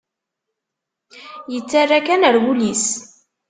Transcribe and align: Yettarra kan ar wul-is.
Yettarra 1.53 1.99
kan 2.05 2.21
ar 2.27 2.35
wul-is. 2.43 2.85